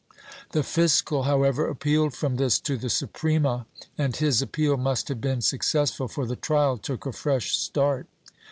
[0.53, 3.67] The fiscal, however, appealed from this to the Suprema
[3.99, 8.07] and his appeal must have been successful, for the trial took a fresh start.